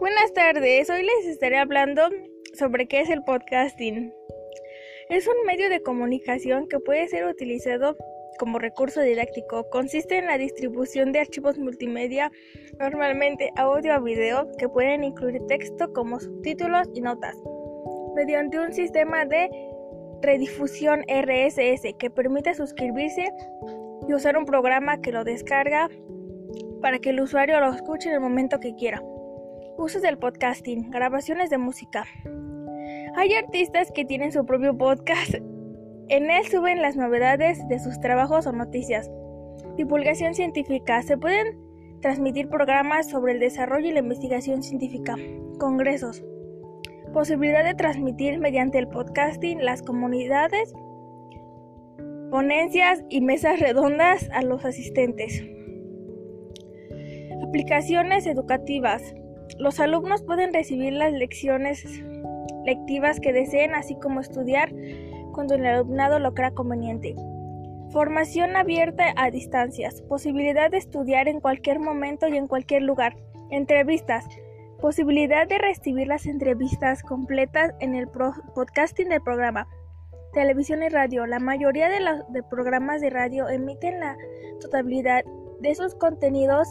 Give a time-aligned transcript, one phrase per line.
[0.00, 2.02] Buenas tardes, hoy les estaré hablando
[2.54, 4.14] sobre qué es el podcasting.
[5.08, 7.96] Es un medio de comunicación que puede ser utilizado
[8.38, 9.68] como recurso didáctico.
[9.70, 12.30] Consiste en la distribución de archivos multimedia,
[12.78, 17.36] normalmente audio o video, que pueden incluir texto como subtítulos y notas,
[18.14, 19.50] mediante un sistema de
[20.22, 23.28] redifusión RSS que permite suscribirse
[24.08, 25.88] y usar un programa que lo descarga
[26.80, 29.02] para que el usuario lo escuche en el momento que quiera.
[29.78, 32.04] Usos del podcasting, grabaciones de música.
[33.14, 35.34] Hay artistas que tienen su propio podcast.
[36.08, 39.08] En él suben las novedades de sus trabajos o noticias.
[39.76, 41.00] Divulgación científica.
[41.02, 41.60] Se pueden
[42.02, 45.14] transmitir programas sobre el desarrollo y la investigación científica.
[45.60, 46.24] Congresos.
[47.12, 50.74] Posibilidad de transmitir mediante el podcasting las comunidades,
[52.32, 55.40] ponencias y mesas redondas a los asistentes.
[57.44, 59.14] Aplicaciones educativas.
[59.56, 61.84] Los alumnos pueden recibir las lecciones
[62.64, 64.72] lectivas que deseen, así como estudiar
[65.32, 67.14] cuando el alumnado lo crea conveniente.
[67.90, 70.02] Formación abierta a distancias.
[70.02, 73.16] Posibilidad de estudiar en cualquier momento y en cualquier lugar.
[73.50, 74.26] Entrevistas.
[74.80, 79.66] Posibilidad de recibir las entrevistas completas en el podcasting del programa.
[80.34, 81.26] Televisión y radio.
[81.26, 84.16] La mayoría de los programas de radio emiten la
[84.60, 85.24] totalidad
[85.60, 86.68] de sus contenidos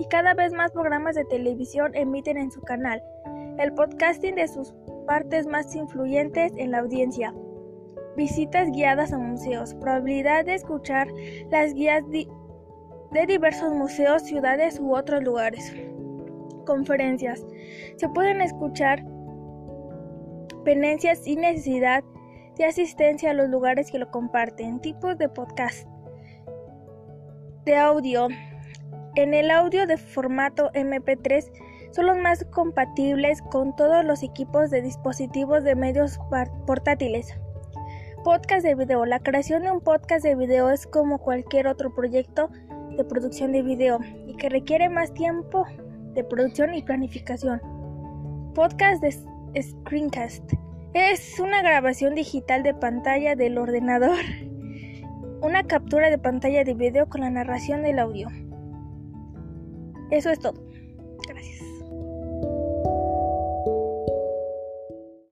[0.00, 3.02] y cada vez más programas de televisión emiten en su canal
[3.58, 4.72] el podcasting de sus
[5.06, 7.34] partes más influyentes en la audiencia.
[8.16, 9.74] Visitas guiadas a museos.
[9.74, 11.06] Probabilidad de escuchar
[11.50, 15.70] las guías de diversos museos, ciudades u otros lugares.
[16.64, 17.44] Conferencias.
[17.96, 19.04] Se pueden escuchar
[20.64, 22.02] penencias sin necesidad
[22.56, 24.80] de asistencia a los lugares que lo comparten.
[24.80, 25.86] Tipos de podcast.
[27.66, 28.28] De audio.
[29.16, 31.50] En el audio de formato MP3
[31.90, 36.20] son los más compatibles con todos los equipos de dispositivos de medios
[36.64, 37.34] portátiles.
[38.22, 39.04] Podcast de video.
[39.06, 42.50] La creación de un podcast de video es como cualquier otro proyecto
[42.96, 45.66] de producción de video y que requiere más tiempo
[46.14, 47.60] de producción y planificación.
[48.54, 50.52] Podcast de screencast.
[50.94, 54.20] Es una grabación digital de pantalla del ordenador.
[55.42, 58.28] Una captura de pantalla de video con la narración del audio.
[60.10, 60.54] Eso es todo.
[61.28, 61.69] Gracias.